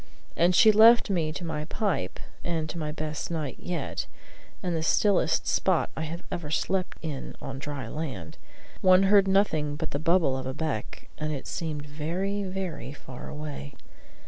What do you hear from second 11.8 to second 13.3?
very, very far